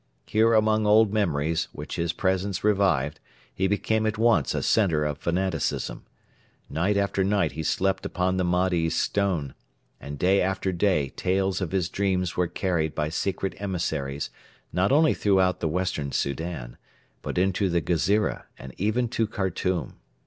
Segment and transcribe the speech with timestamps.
[0.25, 3.19] Here among old memories which his presence revived
[3.53, 6.05] he became at once a centre of fanaticism.
[6.71, 9.53] Night after night he slept upon the Mahdi's stone;
[9.99, 14.31] and day after day tales of his dreams were carried by secret emissaries
[14.73, 16.77] not only throughout the Western Soudan,
[17.21, 19.99] but into the Ghezira and even to Khartoum.